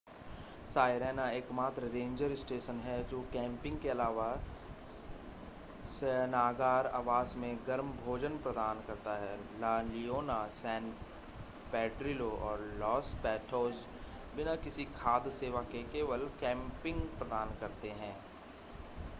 [0.67, 4.27] Sirena एकमात्र ranger station है जो कैंपिंग के अलावा
[5.89, 10.91] शयनागार आवास और गर्म भोजन प्रदान करता है ला लियोना सैन
[11.71, 13.85] पेड्रिलो और लॉस पैटोज
[14.35, 18.15] बिना किसी खाद्य सेवा के केवल कैंपिंग प्रदान करते हैं